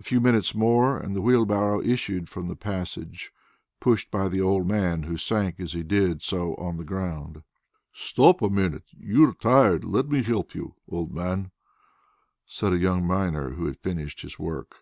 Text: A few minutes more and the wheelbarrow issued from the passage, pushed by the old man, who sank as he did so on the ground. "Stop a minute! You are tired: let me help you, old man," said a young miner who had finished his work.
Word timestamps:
A 0.00 0.02
few 0.02 0.20
minutes 0.20 0.56
more 0.56 0.98
and 0.98 1.14
the 1.14 1.20
wheelbarrow 1.22 1.80
issued 1.80 2.28
from 2.28 2.48
the 2.48 2.56
passage, 2.56 3.30
pushed 3.78 4.10
by 4.10 4.28
the 4.28 4.40
old 4.40 4.66
man, 4.66 5.04
who 5.04 5.16
sank 5.16 5.60
as 5.60 5.72
he 5.72 5.84
did 5.84 6.20
so 6.20 6.56
on 6.56 6.78
the 6.78 6.84
ground. 6.84 7.44
"Stop 7.94 8.42
a 8.42 8.50
minute! 8.50 8.86
You 8.90 9.28
are 9.28 9.34
tired: 9.34 9.84
let 9.84 10.08
me 10.08 10.24
help 10.24 10.52
you, 10.56 10.74
old 10.88 11.12
man," 11.14 11.52
said 12.44 12.72
a 12.72 12.76
young 12.78 13.06
miner 13.06 13.50
who 13.50 13.66
had 13.66 13.78
finished 13.78 14.22
his 14.22 14.36
work. 14.36 14.78